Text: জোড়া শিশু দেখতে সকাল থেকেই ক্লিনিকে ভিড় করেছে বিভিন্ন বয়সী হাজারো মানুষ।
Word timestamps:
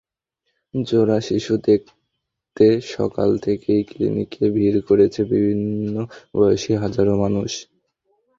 জোড়া 0.73 1.17
শিশু 1.27 1.53
দেখতে 1.67 2.65
সকাল 2.95 3.29
থেকেই 3.45 3.81
ক্লিনিকে 3.83 4.43
ভিড় 4.55 4.79
করেছে 4.87 5.21
বিভিন্ন 5.31 5.95
বয়সী 6.35 6.73
হাজারো 6.83 7.13
মানুষ। 7.23 7.51